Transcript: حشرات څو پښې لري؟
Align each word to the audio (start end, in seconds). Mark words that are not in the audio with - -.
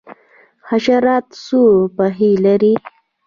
حشرات 0.67 1.25
څو 1.45 1.61
پښې 1.95 2.31
لري؟ 2.45 2.73